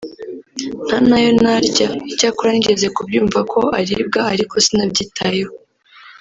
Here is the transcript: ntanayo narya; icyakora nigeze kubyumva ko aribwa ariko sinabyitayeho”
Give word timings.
ntanayo 0.85 1.31
narya; 1.43 1.87
icyakora 2.11 2.49
nigeze 2.51 2.87
kubyumva 2.95 3.39
ko 3.51 3.59
aribwa 3.79 4.19
ariko 4.33 4.55
sinabyitayeho” 4.65 5.53